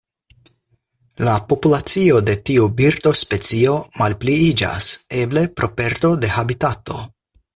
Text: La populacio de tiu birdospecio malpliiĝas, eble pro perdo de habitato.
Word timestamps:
La 1.27 1.33
populacio 1.51 2.21
de 2.29 2.35
tiu 2.49 2.65
birdospecio 2.79 3.75
malpliiĝas, 4.01 4.89
eble 5.25 5.47
pro 5.59 5.73
perdo 5.83 6.13
de 6.25 6.33
habitato. 6.39 7.01